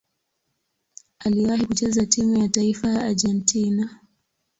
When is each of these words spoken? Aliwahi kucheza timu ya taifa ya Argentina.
Aliwahi 1.19 1.65
kucheza 1.65 2.05
timu 2.05 2.37
ya 2.37 2.49
taifa 2.49 2.89
ya 2.89 3.01
Argentina. 3.05 3.99